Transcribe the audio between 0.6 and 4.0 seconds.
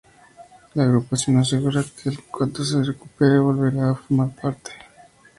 La agrupación asegura que en cuanto se recupere volverá a